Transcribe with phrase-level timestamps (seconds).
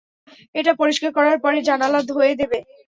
[0.55, 2.59] এটা পরিষ্কার করার পরে, জানালা ধোঁয়ে দিবি।